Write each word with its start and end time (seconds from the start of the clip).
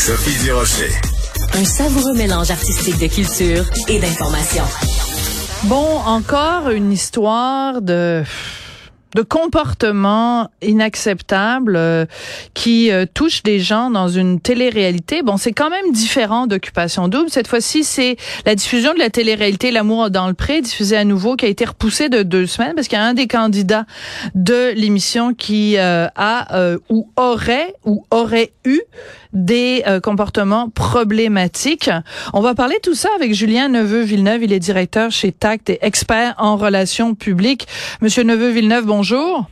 Sophie 0.00 0.42
Durocher. 0.42 0.88
Un 1.52 1.64
savoureux 1.66 2.14
mélange 2.14 2.50
artistique 2.50 2.98
de 2.98 3.06
culture 3.06 3.66
et 3.86 3.98
d'information. 3.98 4.64
Bon, 5.64 5.98
encore 6.06 6.70
une 6.70 6.90
histoire 6.90 7.82
de 7.82 8.24
de 9.14 9.22
comportements 9.22 10.50
inacceptables 10.62 11.76
euh, 11.76 12.06
qui 12.54 12.90
euh, 12.90 13.06
touchent 13.12 13.42
des 13.42 13.58
gens 13.58 13.90
dans 13.90 14.08
une 14.08 14.40
télé-réalité. 14.40 15.22
Bon, 15.22 15.36
c'est 15.36 15.52
quand 15.52 15.70
même 15.70 15.92
différent 15.92 16.46
d'Occupation 16.46 17.08
Double. 17.08 17.30
Cette 17.30 17.48
fois-ci, 17.48 17.82
c'est 17.82 18.16
la 18.46 18.54
diffusion 18.54 18.94
de 18.94 18.98
la 18.98 19.10
télé-réalité 19.10 19.70
L'amour 19.70 20.10
dans 20.10 20.28
le 20.28 20.34
pré, 20.34 20.60
diffusée 20.60 20.96
à 20.96 21.04
nouveau, 21.04 21.36
qui 21.36 21.44
a 21.44 21.48
été 21.48 21.64
repoussée 21.64 22.08
de 22.08 22.22
deux 22.22 22.46
semaines 22.46 22.74
parce 22.74 22.88
qu'il 22.88 22.98
y 22.98 23.00
a 23.00 23.04
un 23.04 23.14
des 23.14 23.26
candidats 23.26 23.84
de 24.34 24.72
l'émission 24.74 25.34
qui 25.34 25.76
euh, 25.76 26.06
a 26.14 26.76
ou 26.88 27.10
aurait 27.16 27.74
ou 27.84 28.04
aurait 28.10 28.52
eu 28.64 28.80
des 29.32 29.84
comportements 30.02 30.68
problématiques. 30.70 31.90
On 32.32 32.40
va 32.40 32.54
parler 32.54 32.76
tout 32.82 32.94
ça 32.94 33.08
avec 33.16 33.34
Julien 33.34 33.68
Neveu-Villeneuve. 33.68 34.44
Il 34.44 34.52
est 34.52 34.58
directeur 34.58 35.10
chez 35.10 35.32
TACT 35.32 35.70
et 35.70 35.78
expert 35.82 36.34
en 36.38 36.56
relations 36.56 37.14
publiques. 37.14 37.66
Monsieur 38.00 38.24
Neveu-Villeneuve, 38.24 38.86
bonjour 38.86 39.46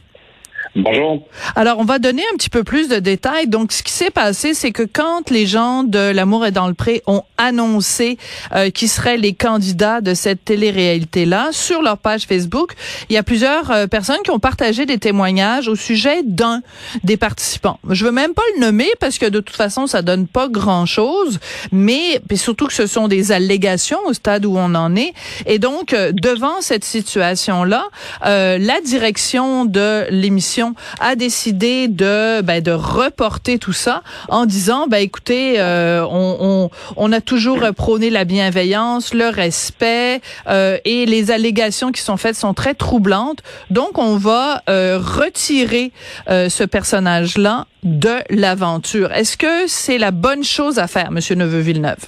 bonjour. 0.77 1.27
Alors, 1.57 1.79
on 1.79 1.85
va 1.85 1.99
donner 1.99 2.23
un 2.33 2.37
petit 2.37 2.51
peu 2.51 2.65
plus 2.65 2.89
de 2.89 2.97
détails. 2.97 3.49
Donc, 3.49 3.73
ce 3.73 3.83
qui 3.83 3.93
s'est 3.93 4.11
passé, 4.11 4.55
c'est 4.55 4.73
que 4.73 4.83
quand 4.83 5.31
les 5.31 5.47
gens 5.47 5.85
de 5.85 5.99
L'amour 5.99 6.47
est 6.47 6.53
dans 6.53 6.69
le 6.69 6.75
pré 6.75 7.03
ont 7.07 7.23
annoncé 7.37 8.19
euh, 8.55 8.71
qui 8.71 8.89
seraient 8.89 9.17
les 9.17 9.35
candidats 9.35 10.01
de 10.01 10.15
cette 10.15 10.45
télé-réalité-là 10.45 11.49
sur 11.53 11.83
leur 11.83 11.99
page 11.99 12.27
Facebook, 12.27 12.73
il 13.09 13.15
y 13.15 13.17
a 13.17 13.23
plusieurs 13.23 13.71
euh, 13.71 13.87
personnes 13.87 14.21
qui 14.25 14.31
ont 14.31 14.39
partagé 14.39 14.87
des 14.87 14.99
témoignages 14.99 15.69
au 15.69 15.77
sujet 15.77 16.23
d'un 16.25 16.63
des 17.05 17.17
participants. 17.17 17.79
Je 17.89 18.05
veux 18.05 18.13
même 18.13 18.35
pas 18.35 18.43
le 18.57 18.61
nommer 18.61 18.89
parce 19.01 19.19
que 19.19 19.27
de 19.27 19.41
toute 19.41 19.57
façon, 19.57 19.87
ça 19.87 20.03
donne 20.03 20.27
pas 20.27 20.49
grand-chose, 20.49 21.39
mais 21.73 22.21
surtout 22.35 22.67
que 22.67 22.73
ce 22.73 22.87
sont 22.87 23.09
des 23.09 23.33
allégations 23.33 23.99
au 24.07 24.13
stade 24.13 24.45
où 24.47 24.57
on 24.57 24.75
en 24.75 24.97
est. 24.97 25.13
Et 25.47 25.59
donc, 25.59 25.93
euh, 25.93 26.13
devant 26.13 26.61
cette 26.61 26.85
situation-là, 26.85 27.85
euh, 28.27 28.59
la 28.59 28.81
direction 28.81 29.65
de 29.65 30.07
l'émission 30.11 30.58
a 31.01 31.15
décidé 31.17 31.89
de 31.89 32.41
ben, 32.43 32.63
de 32.63 32.73
reporter 32.73 33.59
tout 33.59 33.73
ça 33.73 34.03
en 34.29 34.47
disant, 34.47 34.87
ben 34.87 34.99
écoutez, 34.99 35.61
euh, 35.61 36.05
on, 36.11 36.71
on, 36.97 37.13
a 37.13 37.21
toujours 37.21 37.61
prôné 37.77 38.11
la 38.11 38.25
bienveillance, 38.25 39.15
le 39.15 39.29
respect 39.29 40.21
euh, 40.49 40.79
et 40.85 41.07
les 41.07 41.31
allégations 41.31 41.93
qui 41.93 42.01
sont 42.01 42.17
faites 42.17 42.37
sont 42.37 42.55
très 42.55 42.75
troublantes. 42.75 43.43
Donc, 43.71 43.99
on 43.99 44.17
va 44.17 44.63
euh, 44.69 44.99
retirer 44.99 45.93
ce 46.29 46.65
personnage-là 46.65 47.67
de 47.83 48.17
l'aventure. 48.31 49.13
Est-ce 49.13 49.37
que 49.37 49.67
c'est 49.67 49.99
la 49.99 50.11
bonne 50.11 50.45
chose 50.45 50.79
à 50.79 50.87
faire, 50.87 51.11
Monsieur 51.11 51.35
Neveu-Villeneuve? 51.37 52.05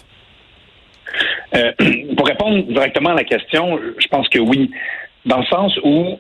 Euh, 1.55 1.73
pour 2.17 2.27
répondre 2.27 2.65
directement 2.65 3.11
à 3.11 3.15
la 3.15 3.25
question, 3.25 3.79
je 3.99 4.07
pense 4.09 4.29
que 4.29 4.39
oui, 4.39 4.71
dans 5.27 5.39
le 5.39 5.47
sens 5.47 5.79
où 5.83 6.19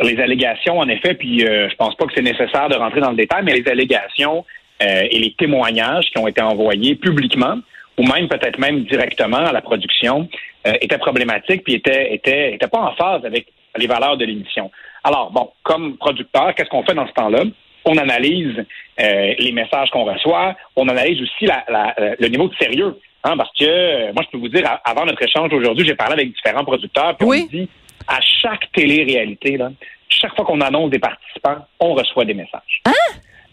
les 0.00 0.18
allégations, 0.20 0.78
en 0.78 0.88
effet, 0.88 1.14
puis 1.14 1.44
euh, 1.44 1.68
je 1.68 1.76
pense 1.76 1.94
pas 1.96 2.06
que 2.06 2.12
c'est 2.14 2.22
nécessaire 2.22 2.68
de 2.68 2.76
rentrer 2.76 3.00
dans 3.00 3.10
le 3.10 3.16
détail, 3.16 3.42
mais 3.44 3.54
les 3.54 3.68
allégations 3.68 4.44
et 4.80 5.16
les 5.16 5.32
témoignages 5.38 6.06
qui 6.10 6.18
ont 6.18 6.26
été 6.26 6.42
envoyés 6.42 6.96
publiquement 6.96 7.56
ou 7.98 8.02
même 8.04 8.28
peut-être 8.28 8.58
même 8.58 8.84
directement 8.84 9.38
à 9.38 9.52
la 9.52 9.60
production, 9.60 10.28
euh, 10.66 10.72
était 10.80 10.98
problématique 10.98 11.64
puis 11.64 11.74
était, 11.74 12.14
était, 12.14 12.54
était 12.54 12.68
pas 12.68 12.80
en 12.80 12.92
phase 12.94 13.24
avec 13.24 13.46
les 13.76 13.86
valeurs 13.86 14.16
de 14.16 14.24
l'émission. 14.24 14.70
Alors, 15.04 15.30
bon, 15.30 15.50
comme 15.62 15.96
producteur, 15.96 16.54
qu'est-ce 16.54 16.68
qu'on 16.68 16.84
fait 16.84 16.94
dans 16.94 17.06
ce 17.06 17.12
temps-là? 17.12 17.44
On 17.84 17.96
analyse 17.96 18.64
euh, 19.00 19.34
les 19.38 19.52
messages 19.52 19.90
qu'on 19.90 20.04
reçoit, 20.04 20.54
on 20.76 20.88
analyse 20.88 21.20
aussi 21.20 21.46
la, 21.46 21.64
la, 21.68 21.94
le 22.18 22.28
niveau 22.28 22.48
de 22.48 22.54
sérieux. 22.54 22.96
Hein, 23.24 23.36
parce 23.36 23.50
que 23.56 23.64
euh, 23.64 24.12
moi, 24.12 24.24
je 24.24 24.30
peux 24.30 24.38
vous 24.38 24.48
dire, 24.48 24.64
avant 24.84 25.04
notre 25.04 25.22
échange 25.22 25.52
aujourd'hui, 25.52 25.86
j'ai 25.86 25.94
parlé 25.94 26.14
avec 26.14 26.32
différents 26.32 26.64
producteurs, 26.64 27.16
puis 27.16 27.26
oui. 27.26 27.42
on 27.44 27.56
dit 27.56 27.68
à 28.08 28.20
chaque 28.20 28.70
télé-réalité, 28.72 29.56
là, 29.56 29.70
chaque 30.08 30.34
fois 30.36 30.44
qu'on 30.44 30.60
annonce 30.60 30.90
des 30.90 30.98
participants, 30.98 31.66
on 31.80 31.94
reçoit 31.94 32.24
des 32.24 32.34
messages. 32.34 32.82
Hein? 32.84 32.92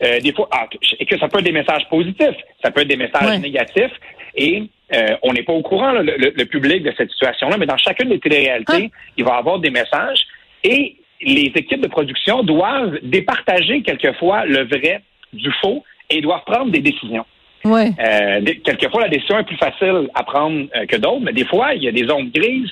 Euh, 0.03 0.19
des 0.19 0.33
fois, 0.33 0.47
ah, 0.51 0.67
et 0.99 1.05
que 1.05 1.17
ça 1.17 1.27
peut 1.27 1.39
être 1.39 1.45
des 1.45 1.51
messages 1.51 1.87
positifs, 1.89 2.35
ça 2.63 2.71
peut 2.71 2.81
être 2.81 2.87
des 2.87 2.95
messages 2.97 3.25
Ouais. 3.25 3.39
négatifs, 3.39 3.91
et 4.35 4.63
euh, 4.93 5.15
on 5.23 5.33
n'est 5.33 5.43
pas 5.43 5.53
au 5.53 5.61
courant, 5.61 5.91
là, 5.91 6.01
le, 6.03 6.33
le 6.35 6.45
public, 6.45 6.83
de 6.83 6.93
cette 6.97 7.11
situation-là, 7.11 7.57
mais 7.57 7.65
dans 7.65 7.77
chacune 7.77 8.09
des 8.09 8.19
téléréalités, 8.19 8.91
il 9.17 9.23
va 9.25 9.35
y 9.35 9.37
avoir 9.39 9.59
des 9.59 9.71
messages, 9.71 10.21
et 10.63 10.95
les 11.21 11.51
équipes 11.55 11.81
de 11.81 11.87
production 11.87 12.43
doivent 12.43 12.97
départager 13.03 13.81
quelquefois 13.81 14.45
le 14.45 14.65
vrai 14.65 15.01
du 15.33 15.51
faux 15.61 15.83
et 16.09 16.21
doivent 16.21 16.45
prendre 16.45 16.71
des 16.71 16.79
décisions. 16.79 17.25
Ouais. 17.65 17.89
Euh, 17.99 18.41
quelquefois, 18.63 19.01
la 19.01 19.09
décision 19.09 19.37
est 19.37 19.43
plus 19.43 19.57
facile 19.57 20.09
à 20.15 20.23
prendre 20.23 20.67
que 20.87 20.95
d'autres, 20.95 21.19
mais 21.21 21.33
des 21.33 21.45
fois, 21.45 21.73
il 21.73 21.83
y 21.83 21.87
a 21.89 21.91
des 21.91 22.05
zones 22.07 22.29
grises, 22.29 22.71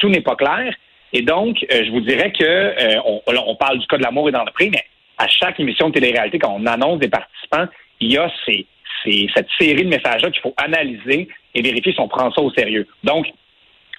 tout 0.00 0.08
n'est 0.08 0.20
pas 0.20 0.34
clair. 0.34 0.74
Et 1.16 1.22
donc, 1.22 1.64
euh, 1.72 1.82
je 1.86 1.90
vous 1.92 2.00
dirais 2.02 2.30
que 2.30 2.44
euh, 2.44 3.00
on, 3.06 3.22
on 3.26 3.56
parle 3.56 3.78
du 3.78 3.86
cas 3.86 3.96
de 3.96 4.02
l'amour 4.02 4.28
et 4.28 4.32
dans 4.32 4.44
le 4.44 4.50
prix, 4.50 4.68
mais 4.70 4.84
à 5.16 5.26
chaque 5.28 5.58
émission 5.58 5.88
de 5.88 5.94
télé-réalité, 5.94 6.38
quand 6.38 6.54
on 6.60 6.66
annonce 6.66 6.98
des 6.98 7.08
participants, 7.08 7.64
il 8.00 8.12
y 8.12 8.18
a 8.18 8.30
ces, 8.44 8.66
ces- 9.02 9.26
cette 9.34 9.48
série 9.58 9.84
de 9.84 9.88
messages-là 9.88 10.30
qu'il 10.30 10.42
faut 10.42 10.52
analyser 10.58 11.28
et 11.54 11.62
vérifier 11.62 11.92
si 11.94 12.00
on 12.00 12.08
prend 12.08 12.30
ça 12.32 12.42
au 12.42 12.50
sérieux. 12.52 12.86
Donc, 13.02 13.26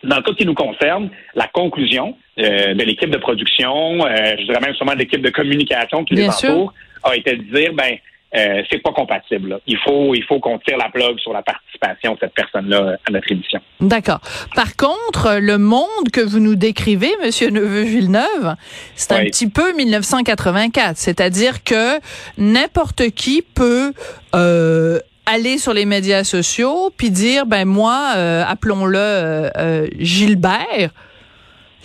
dans 0.04 0.18
le 0.18 0.22
cas 0.22 0.34
qui 0.34 0.46
nous 0.46 0.54
concerne, 0.54 1.10
la 1.34 1.48
conclusion 1.48 2.16
euh, 2.38 2.76
de 2.76 2.84
l'équipe 2.84 3.10
de 3.10 3.18
production, 3.18 3.98
je 4.38 4.44
dirais 4.46 4.60
même 4.62 4.76
sûrement 4.76 4.94
de 4.94 5.00
l'équipe 5.00 5.24
de 5.24 5.32
communication 5.32 6.04
qui 6.06 6.14
Bien 6.14 6.26
les 6.28 6.32
sûr. 6.34 6.52
entoure, 6.52 6.74
a 7.04 7.16
été 7.16 7.36
de 7.36 7.42
dire, 7.56 7.74
ben, 7.74 7.98
euh, 8.36 8.62
c'est 8.70 8.82
pas 8.82 8.92
compatible. 8.92 9.50
là. 9.50 9.60
Il 9.68 9.78
faut, 9.78 10.14
il 10.14 10.24
faut 10.24 10.40
qu'on 10.40 10.60
tire 10.60 10.78
la 10.78 10.90
plug 10.90 11.20
sur 11.20 11.34
la 11.34 11.42
participation 11.42 12.14
de 12.14 12.20
cette 12.20 12.34
personne-là 12.34 12.98
à 13.08 13.12
notre 13.12 13.32
émission. 13.32 13.60
D'accord. 13.80 14.20
Par 14.56 14.76
contre, 14.76 15.40
le 15.40 15.58
monde 15.58 16.10
que 16.12 16.22
vous 16.22 16.40
nous 16.40 16.56
décrivez, 16.56 17.12
Monsieur 17.24 17.50
Neveu-Villeneuve, 17.50 18.56
c'est 18.96 19.14
un 19.14 19.24
petit 19.26 19.50
peu 19.50 19.74
1984. 19.74 20.98
C'est-à-dire 20.98 21.64
que 21.64 22.00
n'importe 22.38 23.10
qui 23.12 23.42
peut 23.42 23.94
euh, 24.36 25.00
aller 25.28 25.58
sur 25.58 25.74
les 25.74 25.86
médias 25.86 26.24
sociaux 26.24 26.90
puis 26.96 27.12
dire, 27.12 27.46
ben 27.46 27.66
moi, 27.66 28.14
euh, 28.16 28.44
appelons-le 28.48 28.98
euh, 28.98 29.50
euh, 29.58 29.88
Gilbert. 30.00 30.92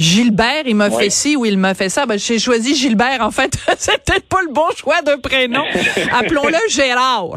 Gilbert, 0.03 0.65
il 0.67 0.75
m'a 0.75 0.91
fait 0.91 1.11
ci 1.11 1.37
ou 1.37 1.45
il 1.45 1.57
m'a 1.57 1.75
fait 1.75 1.89
ça. 1.89 2.07
Ben, 2.07 2.19
j'ai 2.19 2.39
choisi 2.39 2.75
Gilbert, 2.75 3.21
en 3.21 3.31
fait. 3.31 3.57
c'est 3.79 4.03
peut-être 4.05 4.27
pas 4.27 4.43
le 4.43 4.53
bon 4.53 4.69
choix 4.77 5.01
de 5.03 5.15
prénom. 5.15 5.63
Appelons-le 6.13 6.59
Gérard. 6.69 7.37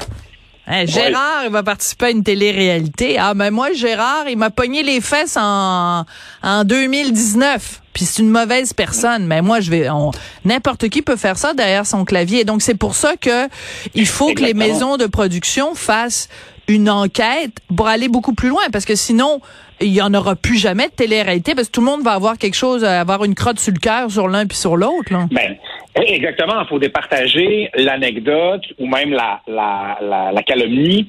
Hein, 0.67 0.85
Gérard, 0.87 1.43
il 1.45 1.51
va 1.51 1.61
participer 1.63 2.05
à 2.05 2.09
une 2.09 2.23
télé-réalité. 2.23 3.17
Ah, 3.19 3.33
ben 3.35 3.51
moi, 3.51 3.71
Gérard, 3.73 4.25
il 4.27 4.37
m'a 4.37 4.49
pogné 4.49 4.81
les 4.83 4.99
fesses 5.01 5.37
en, 5.39 6.05
en 6.41 6.63
2019. 6.63 7.81
Puis 7.93 8.05
c'est 8.05 8.21
une 8.23 8.29
mauvaise 8.29 8.73
personne. 8.73 9.25
Mais 9.27 9.41
moi, 9.41 9.59
je 9.59 9.69
vais, 9.69 9.89
on- 9.89 10.11
n'importe 10.43 10.89
qui 10.89 11.01
peut 11.01 11.15
faire 11.15 11.37
ça 11.37 11.53
derrière 11.53 11.85
son 11.85 12.03
clavier. 12.03 12.41
Et 12.41 12.45
donc, 12.45 12.61
c'est 12.61 12.75
pour 12.75 12.95
ça 12.95 13.15
que 13.15 13.47
il 13.93 14.07
faut 14.07 14.33
que 14.33 14.41
les 14.43 14.53
maisons 14.53 14.97
de 14.97 15.05
production 15.05 15.75
fassent 15.75 16.29
une 16.67 16.89
enquête 16.89 17.51
pour 17.75 17.87
aller 17.87 18.07
beaucoup 18.09 18.33
plus 18.33 18.49
loin. 18.49 18.63
Parce 18.71 18.85
que 18.85 18.95
sinon, 18.95 19.39
il 19.81 19.93
y 19.93 20.01
en 20.01 20.13
aura 20.13 20.35
plus 20.35 20.57
jamais 20.57 20.87
de 20.87 20.93
télé-réalité 20.93 21.53
parce 21.53 21.67
que 21.67 21.71
tout 21.73 21.81
le 21.81 21.85
monde 21.85 22.01
va 22.01 22.13
avoir 22.13 22.37
quelque 22.37 22.55
chose, 22.55 22.83
à 22.83 22.99
avoir 22.99 23.23
une 23.23 23.35
crotte 23.35 23.59
sur 23.59 23.71
le 23.73 23.79
cœur 23.79 24.09
sur 24.09 24.27
l'un 24.27 24.45
puis 24.47 24.57
sur 24.57 24.75
l'autre. 24.77 25.11
Ben, 25.31 25.55
exactement. 26.03 26.61
Il 26.61 26.67
faut 26.67 26.79
départager 26.79 27.69
l'anecdote 27.75 28.63
ou 28.79 28.87
même 28.87 29.11
la, 29.11 29.41
la, 29.47 29.97
la, 30.01 30.31
la 30.31 30.43
calomnie 30.43 31.07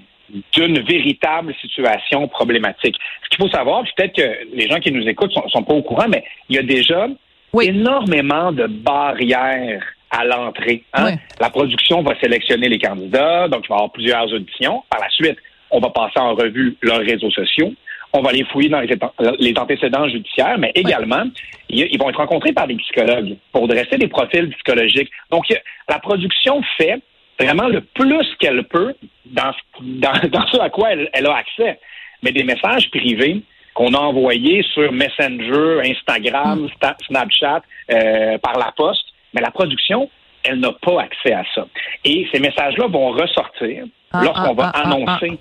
d'une 0.52 0.80
véritable 0.80 1.54
situation 1.60 2.26
problématique. 2.28 2.96
Ce 3.24 3.28
qu'il 3.28 3.44
faut 3.44 3.50
savoir, 3.50 3.84
peut-être 3.96 4.14
que 4.16 4.56
les 4.56 4.68
gens 4.68 4.78
qui 4.80 4.90
nous 4.92 5.06
écoutent 5.06 5.32
sont, 5.32 5.48
sont 5.48 5.62
pas 5.62 5.74
au 5.74 5.82
courant, 5.82 6.06
mais 6.08 6.24
il 6.48 6.56
y 6.56 6.58
a 6.58 6.62
déjà 6.62 7.06
Oui. 7.52 7.66
énormément 7.68 8.50
de 8.52 8.66
barrières 8.66 9.84
à 10.10 10.24
l'entrée. 10.24 10.82
hein? 10.94 11.12
Oui. 11.12 11.18
La 11.40 11.50
production 11.50 12.02
va 12.02 12.18
sélectionner 12.20 12.68
les 12.68 12.78
candidats, 12.78 13.48
donc 13.48 13.64
il 13.64 13.68
va 13.68 13.74
y 13.74 13.78
avoir 13.78 13.92
plusieurs 13.92 14.32
auditions. 14.32 14.82
Par 14.90 15.00
la 15.00 15.08
suite, 15.10 15.36
on 15.70 15.78
va 15.80 15.90
passer 15.90 16.18
en 16.18 16.34
revue 16.34 16.76
leurs 16.82 17.00
réseaux 17.00 17.30
sociaux. 17.30 17.72
On 18.18 18.22
va 18.22 18.32
les 18.32 18.44
fouiller 18.44 18.70
dans 18.70 18.80
les, 18.80 19.58
antécédents 19.58 20.08
judiciaires, 20.08 20.56
mais 20.58 20.72
également, 20.74 21.24
ils, 21.68 21.86
ils 21.90 21.98
vont 21.98 22.08
être 22.08 22.16
rencontrés 22.16 22.52
par 22.54 22.66
des 22.66 22.76
psychologues 22.76 23.36
pour 23.52 23.68
dresser 23.68 23.98
des 23.98 24.08
profils 24.08 24.48
psychologiques. 24.54 25.10
Donc, 25.30 25.44
la 25.88 25.98
production 25.98 26.62
fait 26.78 26.98
vraiment 27.38 27.68
le 27.68 27.82
plus 27.82 28.26
qu'elle 28.38 28.64
peut 28.64 28.94
dans, 29.26 29.52
ce- 29.52 29.82
dans, 29.82 30.28
dans 30.32 30.46
ce 30.46 30.58
à 30.58 30.70
quoi 30.70 30.92
elle, 30.92 31.10
elle 31.12 31.26
a 31.26 31.36
accès. 31.36 31.78
Mais 32.22 32.32
des 32.32 32.42
messages 32.44 32.90
privés 32.90 33.42
qu'on 33.74 33.92
a 33.92 33.98
envoyés 33.98 34.62
sur 34.72 34.90
Messenger, 34.92 35.82
Instagram, 35.84 36.66
Sta- 36.80 36.96
Snapchat, 37.06 37.60
euh, 37.90 38.38
par 38.38 38.58
la 38.58 38.72
poste, 38.74 39.04
mais 39.34 39.42
la 39.42 39.50
production, 39.50 40.08
elle 40.42 40.60
n'a 40.60 40.72
pas 40.72 41.02
accès 41.02 41.34
à 41.34 41.44
ça. 41.54 41.66
Et 42.02 42.26
ces 42.32 42.40
messages-là 42.40 42.86
vont 42.86 43.10
ressortir 43.10 43.84
Ah, 44.12 44.22
lorsqu'on 44.24 44.52
ah, 44.52 44.62
va 44.62 44.72
ah, 44.74 44.80
ah, 44.82 44.86
annoncer 44.86 45.38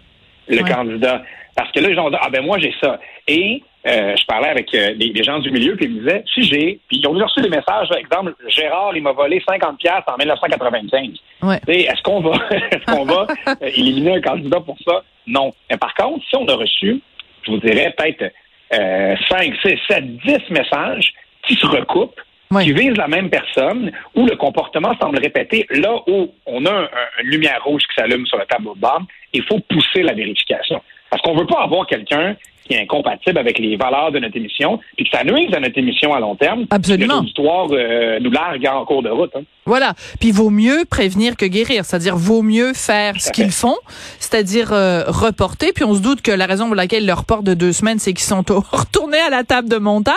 le 0.50 0.62
Ouais. 0.62 0.70
candidat. 0.70 1.24
Parce 1.56 1.72
que 1.72 1.80
là, 1.80 1.90
les 1.90 1.96
gens 1.96 2.10
dire, 2.10 2.20
ah 2.22 2.30
ben 2.30 2.44
moi 2.44 2.60
j'ai 2.60 2.74
ça. 2.82 3.00
Et 3.28 3.64
euh, 3.88 4.16
je 4.20 4.26
parlais 4.26 4.50
avec 4.50 4.74
euh, 4.74 4.96
des, 4.96 5.24
gens 5.24 5.40
du 5.40 5.52
milieu, 5.52 5.76
puis 5.76 5.86
ils 5.86 5.92
me 5.92 6.00
disaient, 6.00 6.24
si 6.34 6.44
j'ai, 6.44 6.80
puis 6.88 6.98
ils 6.98 7.08
ont 7.08 7.12
reçu 7.12 7.42
des 7.42 7.50
messages, 7.50 7.88
par 7.88 7.98
exemple, 7.98 8.34
Gérard, 8.48 8.96
il 8.96 9.04
m'a 9.04 9.12
volé 9.12 9.42
50 9.48 9.78
pièces 9.78 10.04
en 10.08 10.18
1995. 10.18 11.10
Ouais. 11.44 11.60
Est-ce 11.68 12.02
qu'on 12.02 12.20
va, 12.20 12.32
est-ce 12.52 12.86
qu'on 12.92 13.06
va 13.06 13.28
éliminer 13.62 14.16
un 14.16 14.22
candidat 14.22 14.60
pour 14.60 14.78
ça? 14.88 15.04
Non. 15.28 15.54
Mais 15.70 15.78
par 15.78 15.94
contre, 15.94 16.26
si 16.28 16.36
on 16.36 16.48
a 16.48 16.56
reçu, 16.56 17.00
je 17.44 17.52
vous 17.52 17.60
dirais 17.60 17.94
peut-être 17.96 18.34
5, 18.72 19.54
6, 19.64 19.78
7, 19.88 20.18
10 20.18 20.50
messages 20.50 21.14
qui 21.48 21.54
se 21.54 21.68
recoupent, 21.68 22.20
qui 22.60 22.74
visent 22.74 22.98
la 22.98 23.08
même 23.08 23.30
personne, 23.30 23.92
où 24.16 24.26
le 24.26 24.36
comportement 24.36 24.96
semble 25.00 25.20
répéter, 25.20 25.68
là 25.70 25.96
où 26.08 26.34
on 26.48 26.66
a 26.66 26.90
une 27.22 27.30
lumière 27.30 27.64
rouge 27.64 27.84
qui 27.84 28.02
s'allume 28.02 28.26
sur 28.26 28.40
le 28.40 28.46
tableau 28.46 28.74
de 28.74 28.80
bord, 28.80 29.02
il 29.34 29.44
faut 29.44 29.60
pousser 29.60 30.02
la 30.02 30.14
vérification. 30.14 30.82
Parce 31.16 31.24
qu'on 31.24 31.40
veut 31.40 31.48
pas 31.48 31.62
avoir 31.64 31.88
quelqu'un 31.88 32.36
qui 32.66 32.74
est 32.74 32.82
incompatible 32.82 33.38
avec 33.38 33.60
les 33.60 33.76
valeurs 33.76 34.12
de 34.12 34.20
notre 34.20 34.36
émission, 34.38 34.80
puis 34.96 35.06
que 35.06 35.16
ça 35.16 35.24
nuise 35.24 35.54
à 35.54 35.60
notre 35.60 35.78
émission 35.78 36.14
à 36.14 36.20
long 36.20 36.36
terme. 36.36 36.66
Absolument. 36.70 37.18
l'auditoire 37.18 37.68
euh, 37.72 38.20
nous 38.20 38.32
largue 38.32 38.68
en 38.68 38.86
cours 38.86 39.04
de 39.04 39.10
route. 39.10 39.32
Hein. 39.36 39.44
Voilà. 39.68 39.94
Puis 40.20 40.32
vaut 40.32 40.52
mieux 40.52 40.86
prévenir 40.88 41.36
que 41.36 41.46
guérir, 41.46 41.86
c'est-à-dire 41.86 42.16
vaut 42.16 42.44
mieux 42.44 42.74
faire 42.74 43.20
ce 43.20 43.32
qu'ils 43.32 43.52
font, 43.52 43.78
c'est-à-dire 44.20 44.72
euh, 44.74 45.04
reporter. 45.08 45.74
Puis 45.74 45.84
on 45.84 45.96
se 45.96 46.02
doute 46.02 46.22
que 46.22 46.32
la 46.32 46.46
raison 46.46 46.68
pour 46.68 46.76
laquelle 46.76 47.04
ils 47.04 47.08
le 47.08 47.14
reportent 47.14 47.46
de 47.46 47.56
deux 47.56 47.74
semaines, 47.74 47.98
c'est 47.98 48.14
qu'ils 48.14 48.28
sont 48.28 48.44
retournés 48.72 49.20
à 49.20 49.30
la 49.30 49.44
table 49.44 49.70
de 49.70 49.78
montage, 49.78 50.16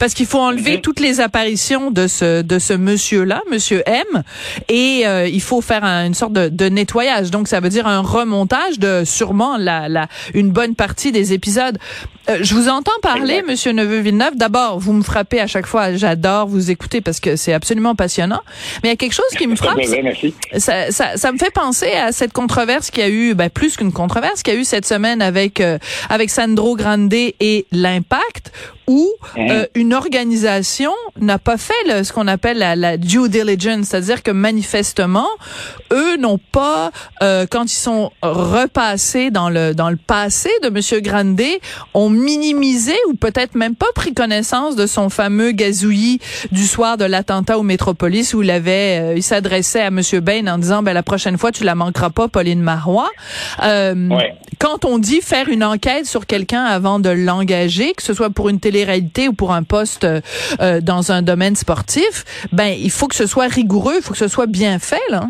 parce 0.00 0.14
qu'il 0.14 0.26
faut 0.26 0.40
enlever 0.40 0.76
mhm. 0.76 0.80
toutes 0.80 1.00
les 1.00 1.20
apparitions 1.20 1.90
de 1.90 2.06
ce 2.06 2.42
de 2.42 2.58
ce 2.58 2.72
monsieur-là, 2.72 3.42
Monsieur 3.50 3.82
M, 3.86 4.22
et 4.68 5.02
euh, 5.06 5.28
il 5.28 5.40
faut 5.40 5.60
faire 5.60 5.84
une 5.84 6.14
sorte 6.14 6.32
de, 6.32 6.48
de, 6.48 6.68
nettoyage. 6.68 7.30
Donc 7.30 7.46
ça 7.48 7.60
veut 7.60 7.68
dire 7.68 7.86
un 7.86 8.00
remontage 8.00 8.78
de 8.78 9.04
sûrement 9.04 9.56
la, 9.58 9.88
la 9.88 10.08
une 10.34 10.50
bonne 10.50 10.74
partie 10.74 11.12
des 11.12 11.32
épisodes 11.32 11.71
euh, 12.28 12.38
je 12.40 12.54
vous 12.54 12.68
entends 12.68 12.98
parler, 13.02 13.42
Monsieur 13.42 13.72
Neveu-Villeneuve. 13.72 14.36
D'abord, 14.36 14.78
vous 14.78 14.92
me 14.92 15.02
frappez 15.02 15.40
à 15.40 15.46
chaque 15.46 15.66
fois. 15.66 15.94
J'adore 15.94 16.46
vous 16.46 16.70
écouter 16.70 17.00
parce 17.00 17.20
que 17.20 17.36
c'est 17.36 17.52
absolument 17.52 17.94
passionnant. 17.94 18.40
Mais 18.82 18.88
il 18.88 18.92
y 18.92 18.94
a 18.94 18.96
quelque 18.96 19.14
chose 19.14 19.24
qui 19.36 19.46
me 19.46 19.56
frappe. 19.56 19.78
Ça, 20.58 20.90
ça, 20.90 21.16
ça, 21.16 21.32
me 21.32 21.38
fait 21.38 21.52
penser 21.52 21.92
à 21.92 22.12
cette 22.12 22.32
controverse 22.32 22.90
qui 22.90 23.02
a 23.02 23.08
eu, 23.08 23.34
ben, 23.34 23.50
plus 23.50 23.76
qu'une 23.76 23.92
controverse, 23.92 24.42
qui 24.42 24.50
a 24.50 24.54
eu 24.54 24.64
cette 24.64 24.86
semaine 24.86 25.20
avec 25.20 25.60
euh, 25.60 25.78
avec 26.08 26.30
Sandro 26.30 26.76
Grande 26.76 27.12
et 27.12 27.66
l'Impact, 27.72 28.52
où 28.86 29.10
euh, 29.38 29.66
une 29.74 29.94
organisation 29.94 30.92
n'a 31.20 31.38
pas 31.38 31.56
fait 31.56 31.72
le, 31.86 32.04
ce 32.04 32.12
qu'on 32.12 32.26
appelle 32.28 32.58
la, 32.58 32.74
la, 32.76 32.96
due 32.96 33.28
diligence, 33.28 33.86
c'est-à-dire 33.86 34.22
que 34.22 34.30
manifestement, 34.30 35.28
eux 35.92 36.16
n'ont 36.16 36.38
pas, 36.38 36.90
euh, 37.22 37.46
quand 37.48 37.64
ils 37.64 37.76
sont 37.76 38.10
repassés 38.22 39.30
dans 39.30 39.50
le 39.50 39.74
dans 39.74 39.90
le 39.90 39.96
passé 39.96 40.50
de 40.62 40.68
Monsieur 40.68 41.00
Grandet, 41.00 41.60
ont 41.94 42.10
minimisé 42.10 42.94
ou 43.08 43.14
peut-être 43.14 43.54
même 43.54 43.74
pas 43.74 43.86
pris 43.94 44.14
connaissance 44.14 44.76
de 44.76 44.86
son 44.86 45.08
fameux 45.10 45.52
gazouillis 45.52 46.18
du 46.50 46.66
soir 46.66 46.96
de 46.96 47.04
l'attentat 47.04 47.58
au 47.58 47.62
Métropolis 47.62 48.34
où 48.34 48.42
il 48.42 48.50
avait, 48.50 49.00
euh, 49.00 49.14
il 49.16 49.22
s'adressait 49.22 49.80
à 49.82 49.90
Monsieur 49.90 50.20
Bain 50.20 50.46
en 50.46 50.58
disant, 50.58 50.82
ben 50.82 50.92
la 50.92 51.02
prochaine 51.02 51.38
fois 51.38 51.52
tu 51.52 51.64
la 51.64 51.74
manqueras 51.74 52.10
pas, 52.10 52.28
Pauline 52.28 52.60
Marois. 52.60 53.10
Euh, 53.62 54.08
Quand 54.58 54.84
on 54.84 54.98
dit 54.98 55.20
faire 55.20 55.48
une 55.48 55.64
enquête 55.64 56.06
sur 56.06 56.26
quelqu'un 56.26 56.64
avant 56.64 57.00
de 57.00 57.08
l'engager, 57.10 57.92
que 57.94 58.02
ce 58.02 58.14
soit 58.14 58.30
pour 58.30 58.48
une 58.48 58.60
télé-réalité 58.72 59.28
ou 59.28 59.34
pour 59.34 59.52
un 59.52 59.62
poste 59.62 60.04
euh, 60.04 60.80
dans 60.80 61.12
un 61.12 61.22
domaine 61.22 61.56
sportif, 61.56 62.24
ben 62.52 62.74
il 62.78 62.90
faut 62.90 63.06
que 63.06 63.14
ce 63.14 63.26
soit 63.26 63.48
rigoureux, 63.48 63.96
il 63.98 64.02
faut 64.02 64.12
que 64.12 64.18
ce 64.18 64.28
soit 64.28 64.46
bien 64.46 64.78
fait 64.78 65.02
là. 65.10 65.24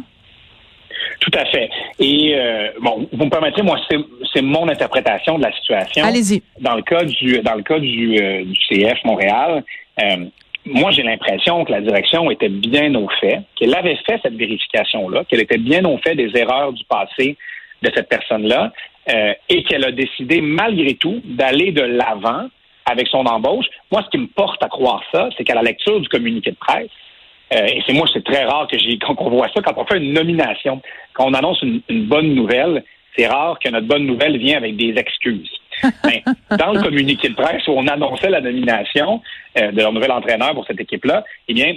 Tout 1.22 1.38
à 1.38 1.44
fait. 1.46 1.70
Et 2.00 2.34
euh, 2.34 2.70
bon, 2.80 3.08
vous 3.12 3.24
me 3.24 3.30
permettrez, 3.30 3.62
moi, 3.62 3.78
c'est 4.34 4.42
mon 4.42 4.68
interprétation 4.68 5.38
de 5.38 5.44
la 5.44 5.52
situation. 5.52 6.04
Allez-y. 6.04 6.42
Dans 6.60 6.74
le 6.74 6.82
cas 6.82 7.04
du 7.04 7.40
dans 7.42 7.54
le 7.54 7.62
cas 7.62 7.78
du, 7.78 8.18
euh, 8.20 8.44
du 8.44 8.58
CF 8.68 8.98
Montréal, 9.04 9.62
euh, 10.02 10.16
moi, 10.64 10.90
j'ai 10.90 11.04
l'impression 11.04 11.64
que 11.64 11.70
la 11.70 11.80
direction 11.80 12.28
était 12.30 12.48
bien 12.48 12.94
au 12.96 13.08
fait, 13.20 13.40
qu'elle 13.56 13.74
avait 13.74 13.98
fait 14.06 14.18
cette 14.22 14.34
vérification-là, 14.34 15.22
qu'elle 15.28 15.40
était 15.40 15.58
bien 15.58 15.84
au 15.84 15.98
fait 15.98 16.16
des 16.16 16.30
erreurs 16.36 16.72
du 16.72 16.84
passé 16.84 17.36
de 17.82 17.90
cette 17.94 18.08
personne-là, 18.08 18.72
et 19.48 19.64
qu'elle 19.64 19.84
a 19.84 19.90
décidé 19.90 20.40
malgré 20.40 20.94
tout 20.94 21.20
d'aller 21.24 21.72
de 21.72 21.82
l'avant 21.82 22.46
avec 22.84 23.08
son 23.08 23.24
embauche. 23.26 23.66
Moi, 23.90 24.02
ce 24.04 24.10
qui 24.10 24.18
me 24.18 24.26
porte 24.26 24.62
à 24.62 24.68
croire 24.68 25.02
ça, 25.12 25.28
c'est 25.36 25.44
qu'à 25.44 25.54
la 25.54 25.62
lecture 25.62 26.00
du 26.00 26.08
communiqué 26.08 26.50
de 26.50 26.56
presse, 26.56 26.90
euh, 27.52 27.66
et 27.66 27.82
c'est 27.86 27.92
moi, 27.92 28.06
c'est 28.12 28.24
très 28.24 28.44
rare 28.44 28.66
que 28.66 28.78
j'ai 28.78 28.98
qu'on 29.16 29.30
voit 29.30 29.48
ça 29.54 29.60
quand 29.62 29.74
on 29.76 29.84
fait 29.84 29.98
une 29.98 30.12
nomination, 30.12 30.80
quand 31.12 31.26
on 31.26 31.34
annonce 31.34 31.62
une, 31.62 32.06
bonne 32.06 32.34
nouvelle. 32.34 32.84
C'est 33.16 33.26
rare 33.26 33.58
que 33.58 33.68
notre 33.68 33.86
bonne 33.86 34.06
nouvelle 34.06 34.38
vienne 34.38 34.56
avec 34.56 34.76
des 34.76 34.94
excuses. 34.96 35.50
Mais 36.04 36.22
dans 36.56 36.72
le 36.72 36.80
communiqué 36.80 37.28
de 37.28 37.34
presse 37.34 37.66
où 37.66 37.72
on 37.72 37.86
annonçait 37.86 38.30
la 38.30 38.40
nomination 38.40 39.20
euh, 39.58 39.70
de 39.70 39.76
leur 39.76 39.92
nouvel 39.92 40.12
entraîneur 40.12 40.54
pour 40.54 40.66
cette 40.66 40.80
équipe-là, 40.80 41.22
eh 41.48 41.52
bien, 41.52 41.74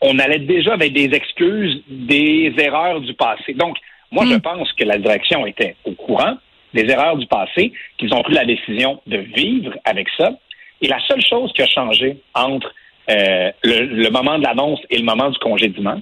on 0.00 0.18
allait 0.20 0.38
déjà 0.38 0.74
avec 0.74 0.92
des 0.92 1.12
excuses 1.12 1.82
des 1.88 2.54
erreurs 2.58 3.00
du 3.00 3.12
passé. 3.14 3.54
Donc, 3.54 3.76
moi, 4.12 4.24
je 4.24 4.34
hmm. 4.34 4.40
pense 4.40 4.72
que 4.74 4.84
la 4.84 4.98
direction 4.98 5.46
était 5.46 5.74
au 5.84 5.92
courant 5.92 6.36
des 6.74 6.90
erreurs 6.90 7.16
du 7.16 7.26
passé, 7.26 7.72
qu'ils 7.96 8.12
ont 8.14 8.22
pris 8.22 8.34
la 8.34 8.44
décision 8.44 9.00
de 9.06 9.18
vivre 9.18 9.72
avec 9.84 10.08
ça. 10.16 10.32
Et 10.80 10.88
la 10.88 11.00
seule 11.06 11.22
chose 11.22 11.52
qui 11.54 11.62
a 11.62 11.66
changé 11.66 12.18
entre 12.34 12.72
euh, 13.10 13.50
le, 13.64 14.10
moment 14.10 14.38
de 14.38 14.44
l'annonce 14.44 14.80
et 14.90 14.98
le 14.98 15.04
moment 15.04 15.30
du 15.30 15.38
congédiement, 15.38 16.00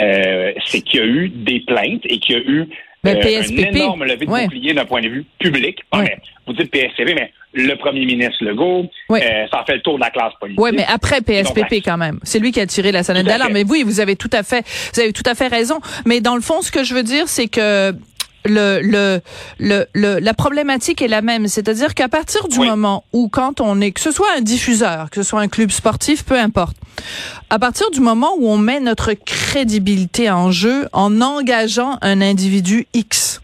euh, 0.00 0.52
c'est 0.66 0.80
qu'il 0.80 1.00
y 1.00 1.02
a 1.02 1.06
eu 1.06 1.28
des 1.28 1.60
plaintes 1.60 2.04
et 2.04 2.18
qu'il 2.18 2.36
y 2.36 2.38
a 2.38 2.42
eu 2.42 2.68
ben, 3.02 3.16
euh, 3.16 3.40
un 3.40 3.56
énorme 3.56 4.04
levé 4.04 4.26
de 4.26 4.30
bouclier 4.30 4.74
d'un 4.74 4.84
point 4.84 5.00
de 5.00 5.08
vue 5.08 5.24
public. 5.38 5.80
vous 6.46 6.52
dites 6.52 6.70
PSPP, 6.70 7.14
mais 7.14 7.32
le 7.52 7.74
premier 7.74 8.04
ministre 8.04 8.44
Legault, 8.44 8.88
ça 9.08 9.60
a 9.60 9.64
fait 9.64 9.74
le 9.74 9.82
tour 9.82 9.96
de 9.96 10.04
la 10.04 10.10
classe 10.10 10.34
politique. 10.38 10.60
Oui, 10.60 10.70
mais 10.72 10.84
après 10.88 11.20
PSPP 11.20 11.76
quand 11.84 11.96
même. 11.96 12.20
C'est 12.22 12.38
lui 12.38 12.52
qui 12.52 12.60
a 12.60 12.66
tiré 12.66 12.92
la 12.92 13.02
sonnette 13.02 13.26
d'alarme. 13.26 13.52
Mais 13.52 13.64
oui, 13.68 13.82
vous 13.84 14.00
avez 14.00 14.16
tout 14.16 14.30
à 14.32 14.42
fait, 14.42 14.64
vous 14.94 15.00
avez 15.00 15.12
tout 15.12 15.22
à 15.26 15.34
fait 15.34 15.48
raison. 15.48 15.80
Mais 16.04 16.20
dans 16.20 16.36
le 16.36 16.42
fond, 16.42 16.62
ce 16.62 16.70
que 16.70 16.84
je 16.84 16.94
veux 16.94 17.02
dire, 17.02 17.28
c'est 17.28 17.48
que 17.48 17.92
le, 18.46 18.80
le, 19.58 19.86
le, 19.94 20.18
la 20.18 20.34
problématique 20.34 21.02
est 21.02 21.08
la 21.08 21.22
même. 21.22 21.48
C'est-à-dire 21.48 21.94
qu'à 21.94 22.08
partir 22.08 22.48
du 22.48 22.58
moment 22.58 23.04
où, 23.12 23.28
quand 23.28 23.60
on 23.60 23.80
est, 23.80 23.92
que 23.92 24.00
ce 24.00 24.10
soit 24.10 24.28
un 24.36 24.40
diffuseur, 24.40 25.10
que 25.10 25.22
ce 25.22 25.28
soit 25.28 25.40
un 25.40 25.48
club 25.48 25.70
sportif, 25.70 26.24
peu 26.24 26.38
importe, 26.38 26.76
à 27.50 27.58
partir 27.58 27.90
du 27.90 28.00
moment 28.00 28.32
où 28.38 28.48
on 28.48 28.58
met 28.58 28.80
notre 28.80 29.12
crédibilité 29.12 30.30
en 30.30 30.50
jeu 30.50 30.88
en 30.92 31.20
engageant 31.20 31.98
un 32.02 32.20
individu 32.20 32.86
X, 32.94 33.40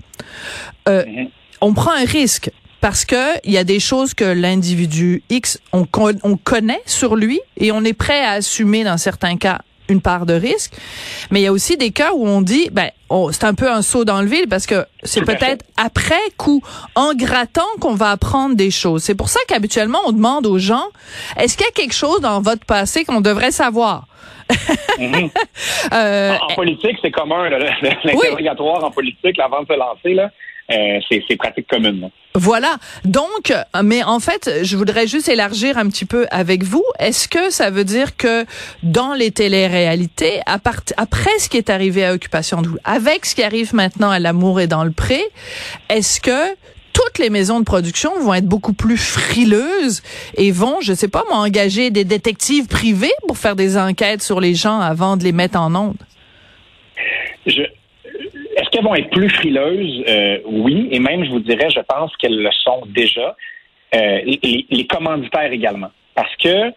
euh, 0.89 1.05
mhm. 1.07 1.29
on 1.61 1.75
prend 1.75 1.93
un 1.93 2.05
risque 2.05 2.51
parce 2.81 3.05
que 3.05 3.39
il 3.45 3.53
y 3.53 3.59
a 3.59 3.65
des 3.65 3.79
choses 3.79 4.13
que 4.13 4.25
l'individu 4.25 5.23
X 5.31 5.61
on, 5.73 5.87
on 6.25 6.37
connaît 6.37 6.83
sur 6.85 7.15
lui 7.15 7.41
et 7.57 7.71
on 7.71 7.85
est 7.85 7.93
prêt 7.93 8.25
à 8.25 8.33
assumer 8.33 8.83
dans 8.83 8.99
certains 8.99 9.37
cas 9.37 9.61
une 9.93 10.01
part 10.01 10.27
de 10.27 10.35
risque. 10.35 10.73
Mais 11.31 11.41
il 11.41 11.45
y 11.45 11.47
a 11.47 11.53
aussi 11.53 11.77
des 11.77 11.91
cas 11.91 12.13
où 12.15 12.27
on 12.27 12.43
dit, 12.43 12.69
ben, 12.73 12.91
c'est 13.31 13.45
un 13.45 13.55
peu 13.55 13.71
un 13.71 13.83
saut 13.83 14.05
dans 14.05 14.21
le 14.23 14.27
vide 14.27 14.49
parce 14.49 14.67
que 14.67 14.87
c'est 15.03 15.25
peut-être 15.25 15.65
après 15.77 16.21
coup, 16.37 16.63
en 16.95 17.15
grattant, 17.15 17.63
qu'on 17.81 17.95
va 17.95 18.11
apprendre 18.11 18.57
des 18.57 18.71
choses. 18.71 19.03
C'est 19.03 19.15
pour 19.15 19.29
ça 19.29 19.41
qu'habituellement, 19.49 20.01
on 20.07 20.13
demande 20.13 20.47
aux 20.47 20.59
gens, 20.59 20.87
est-ce 21.39 21.57
qu'il 21.57 21.67
y 21.67 21.69
a 21.69 21.73
quelque 21.73 21.95
chose 21.95 22.21
dans 22.21 22.41
votre 22.41 22.65
passé 22.65 23.05
qu'on 23.05 23.21
devrait 23.21 23.53
savoir? 23.53 24.07
Mhm. 24.99 25.31
Euh, 25.93 26.37
en, 26.41 26.55
politique, 26.55 26.99
c'est 27.03 27.11
commun, 27.11 27.49
l'interrogatoire 27.49 28.85
en 28.85 28.91
politique, 28.91 29.39
avant 29.39 29.63
de 29.63 29.67
se 29.67 29.73
lancer, 29.73 30.15
là. 30.15 30.31
Euh, 30.71 30.99
c'est 31.29 31.37
pratique 31.37 31.67
commune. 31.69 32.11
Voilà. 32.35 32.77
Donc, 33.05 33.53
mais 33.83 34.03
en 34.03 34.21
fait, 34.21 34.51
je 34.63 34.77
voudrais 34.77 35.07
juste 35.07 35.29
élargir 35.29 35.77
un 35.77 35.89
petit 35.89 36.07
peu 36.07 36.27
avec 36.31 36.63
vous. 36.63 36.85
Est-ce 36.99 37.29
que 37.29 37.51
ça 37.51 37.71
veut 37.71 37.85
dire 37.85 38.17
que 38.17 38.47
dans 38.83 39.13
les 39.13 39.31
téléréalités, 39.31 40.41
à 40.47 40.59
après 40.97 41.39
ce 41.39 41.49
qui 41.49 41.59
est 41.59 41.69
arrivé 41.69 42.05
à 42.05 42.15
Occupation 42.15 42.63
Double, 42.63 42.81
avec 42.85 43.27
ce 43.27 43.35
qui 43.35 43.43
arrive 43.43 43.75
maintenant 43.75 44.11
à 44.11 44.19
L'amour 44.19 44.61
et 44.61 44.67
dans 44.67 44.85
le 44.85 44.93
pré, 44.93 45.23
est-ce 45.91 46.21
que 46.21 46.55
toutes 46.93 47.19
les 47.19 47.31
maisons 47.31 47.59
de 47.59 47.65
production 47.65 48.19
vont 48.21 48.35
être 48.35 48.47
beaucoup 48.47 48.73
plus 48.73 48.97
frileuses 48.97 50.03
et 50.37 50.53
vont, 50.53 50.81
je 50.81 50.93
sais 50.93 51.09
pas, 51.09 51.25
m'engager 51.31 51.91
des 51.91 52.05
détectives 52.05 52.67
privés 52.67 53.13
pour 53.27 53.39
faire 53.39 53.57
des 53.57 53.77
enquêtes 53.77 54.23
sur 54.23 54.41
les 54.41 54.55
gens 54.55 54.79
avant 54.81 55.17
de 55.17 55.25
les 55.25 55.33
mettre 55.33 55.59
en 55.59 55.75
onde? 55.75 55.97
Qu'elles 58.83 58.89
vont 58.89 58.95
être 58.97 59.11
plus 59.11 59.31
frileuses? 59.31 60.05
Euh, 60.09 60.39
oui, 60.45 60.89
et 60.91 60.99
même, 60.99 61.25
je 61.25 61.31
vous 61.31 61.41
dirais, 61.41 61.71
je 61.71 61.81
pense 61.81 62.17
qu'elles 62.17 62.37
le 62.37 62.51
sont 62.51 62.83
déjà. 62.87 63.37
Euh, 63.95 64.21
les, 64.25 64.87
commanditaires 64.87 65.53
également. 65.53 65.91
Parce 66.17 66.35
que, 66.37 66.73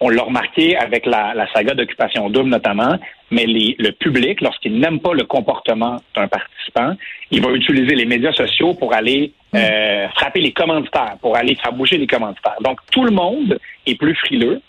on 0.00 0.08
l'a 0.08 0.22
remarqué 0.22 0.76
avec 0.76 1.04
la, 1.04 1.46
saga 1.52 1.74
d'occupation 1.74 2.30
double 2.30 2.48
notamment, 2.48 2.96
mais 3.30 3.44
le 3.46 3.90
public, 3.90 4.40
lorsqu'il 4.40 4.78
n'aime 4.78 5.00
pas 5.00 5.12
le 5.12 5.24
comportement 5.24 5.96
d'un 6.16 6.28
participant, 6.28 6.94
il 7.30 7.42
va 7.42 7.50
utiliser 7.50 7.94
les 7.94 8.06
médias 8.06 8.32
sociaux 8.32 8.72
pour 8.72 8.94
aller 8.94 9.32
euh, 9.54 10.08
frapper 10.14 10.40
les 10.40 10.52
commanditaires, 10.52 11.16
pour 11.20 11.36
aller 11.36 11.56
faire 11.56 11.72
bouger 11.72 11.98
les 11.98 12.06
commanditaires. 12.06 12.56
Donc, 12.62 12.78
tout 12.90 13.04
le 13.04 13.10
monde 13.10 13.58
est 13.86 13.96
plus 13.96 14.14
frileux. 14.14 14.62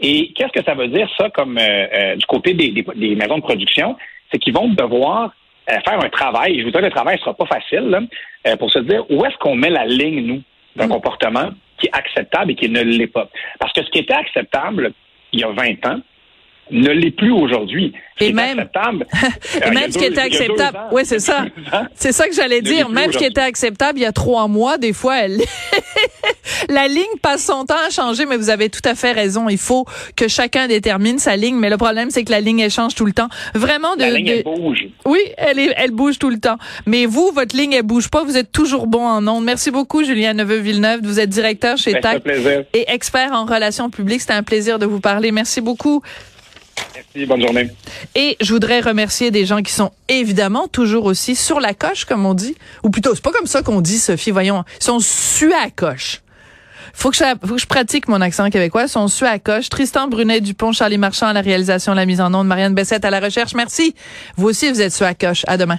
Et 0.00 0.32
qu'est-ce 0.34 0.52
que 0.52 0.64
ça 0.64 0.74
veut 0.74 0.88
dire, 0.88 1.08
ça, 1.16 1.30
comme 1.30 1.58
du 2.18 2.26
côté 2.26 2.52
des, 2.52 2.84
des 2.96 3.14
maisons 3.14 3.38
de 3.38 3.42
production? 3.42 3.96
C'est 4.30 4.38
qu'ils 4.38 4.52
vont 4.52 4.68
devoir 4.68 5.32
faire 5.66 6.00
un 6.00 6.08
travail. 6.08 6.58
Je 6.58 6.64
vous 6.64 6.70
dis 6.70 6.78
que 6.78 6.84
le 6.84 6.90
travail 6.90 7.16
ne 7.16 7.20
sera 7.20 7.34
pas 7.34 7.46
facile 7.46 8.08
euh, 8.46 8.56
pour 8.56 8.70
se 8.70 8.78
dire 8.80 9.04
où 9.10 9.24
est-ce 9.24 9.36
qu'on 9.38 9.54
met 9.54 9.70
la 9.70 9.86
ligne, 9.86 10.26
nous, 10.26 10.42
d'un 10.76 10.86
mm. 10.86 10.90
comportement 10.90 11.50
qui 11.78 11.86
est 11.86 11.96
acceptable 11.96 12.52
et 12.52 12.54
qui 12.54 12.68
ne 12.68 12.82
l'est 12.82 13.06
pas. 13.06 13.28
Parce 13.58 13.72
que 13.72 13.82
ce 13.82 13.90
qui 13.90 13.98
était 13.98 14.14
acceptable 14.14 14.92
il 15.32 15.40
y 15.40 15.44
a 15.44 15.48
20 15.48 15.86
ans, 15.86 16.00
ne 16.70 16.90
l'est 16.90 17.10
plus 17.10 17.32
aujourd'hui. 17.32 17.92
Et 18.20 18.32
même, 18.32 18.58
et 18.60 19.70
même 19.70 19.90
ce 19.90 19.98
qui 19.98 20.04
était 20.04 20.20
acceptable, 20.20 20.78
oui, 20.92 21.02
c'est 21.04 21.18
ça. 21.18 21.44
C'est 21.94 22.12
ça 22.12 22.28
que 22.28 22.34
j'allais 22.34 22.62
dire. 22.62 22.88
Même 22.88 23.12
ce 23.12 23.18
qui 23.18 23.24
était 23.24 23.40
acceptable 23.40 23.98
il 23.98 24.02
y 24.02 24.06
a 24.06 24.12
trois 24.12 24.48
mois, 24.48 24.78
des 24.78 24.92
fois, 24.92 25.18
elle... 25.18 25.38
la 26.68 26.88
ligne 26.88 27.04
passe 27.22 27.44
son 27.44 27.64
temps 27.64 27.74
à 27.86 27.90
changer, 27.90 28.26
mais 28.26 28.36
vous 28.36 28.50
avez 28.50 28.70
tout 28.70 28.80
à 28.84 28.94
fait 28.94 29.12
raison. 29.12 29.48
Il 29.48 29.58
faut 29.58 29.86
que 30.16 30.28
chacun 30.28 30.66
détermine 30.66 31.18
sa 31.18 31.36
ligne, 31.36 31.56
mais 31.56 31.70
le 31.70 31.76
problème, 31.76 32.10
c'est 32.10 32.24
que 32.24 32.30
la 32.30 32.40
ligne, 32.40 32.60
elle 32.60 32.70
change 32.70 32.94
tout 32.94 33.06
le 33.06 33.12
temps. 33.12 33.28
Vraiment, 33.54 33.96
de, 33.96 34.02
la 34.02 34.10
ligne, 34.10 34.28
elle 34.28 34.42
bouge. 34.44 34.86
Oui, 35.04 35.20
elle, 35.36 35.58
est, 35.58 35.74
elle 35.76 35.90
bouge 35.90 36.18
tout 36.18 36.30
le 36.30 36.38
temps. 36.38 36.58
Mais 36.86 37.06
vous, 37.06 37.30
votre 37.34 37.56
ligne, 37.56 37.72
elle 37.72 37.82
bouge 37.82 38.08
pas. 38.08 38.24
Vous 38.24 38.36
êtes 38.36 38.52
toujours 38.52 38.86
bon 38.86 39.06
en 39.06 39.26
ondes. 39.26 39.44
Merci 39.44 39.70
beaucoup, 39.70 40.04
Julien 40.04 40.34
Neveu-Villeneuve. 40.34 41.00
Vous 41.02 41.20
êtes 41.20 41.30
directeur 41.30 41.76
chez 41.76 42.00
TAC 42.00 42.22
et 42.72 42.84
expert 42.88 43.32
en 43.32 43.44
relations 43.44 43.90
publiques. 43.90 44.20
C'était 44.20 44.34
un 44.34 44.42
plaisir 44.42 44.78
de 44.78 44.86
vous 44.86 45.00
parler. 45.00 45.32
Merci 45.32 45.60
beaucoup. 45.60 46.02
Merci, 46.94 47.26
bonne 47.26 47.40
journée. 47.40 47.70
Et 48.14 48.36
je 48.40 48.52
voudrais 48.52 48.80
remercier 48.80 49.30
des 49.30 49.46
gens 49.46 49.62
qui 49.62 49.72
sont 49.72 49.90
évidemment 50.08 50.68
toujours 50.68 51.06
aussi 51.06 51.34
sur 51.34 51.60
la 51.60 51.74
coche, 51.74 52.04
comme 52.04 52.24
on 52.24 52.34
dit. 52.34 52.54
Ou 52.82 52.90
plutôt, 52.90 53.14
c'est 53.14 53.24
pas 53.24 53.32
comme 53.32 53.46
ça 53.46 53.62
qu'on 53.62 53.80
dit, 53.80 53.98
Sophie, 53.98 54.30
voyons. 54.30 54.64
Ils 54.80 54.84
sont 54.84 55.00
su 55.00 55.52
à 55.52 55.70
coche. 55.70 56.20
Faut 56.92 57.10
que, 57.10 57.16
je, 57.16 57.24
faut 57.44 57.54
que 57.54 57.60
je 57.60 57.66
pratique 57.66 58.06
mon 58.06 58.20
accent 58.20 58.48
québécois. 58.50 58.84
Ils 58.84 58.88
sont 58.88 59.08
su 59.08 59.24
à 59.24 59.38
coche. 59.40 59.68
Tristan 59.68 60.06
Brunet 60.06 60.40
Dupont, 60.40 60.72
Charlie 60.72 60.98
Marchand 60.98 61.26
à 61.26 61.32
la 61.32 61.40
réalisation, 61.40 61.92
la 61.92 62.06
mise 62.06 62.20
en 62.20 62.32
onde, 62.32 62.46
Marianne 62.46 62.74
Bessette 62.74 63.04
à 63.04 63.10
la 63.10 63.18
recherche. 63.18 63.54
Merci. 63.54 63.94
Vous 64.36 64.48
aussi, 64.48 64.70
vous 64.70 64.80
êtes 64.80 64.92
su 64.92 65.02
à 65.02 65.14
coche. 65.14 65.42
À 65.48 65.56
demain. 65.56 65.78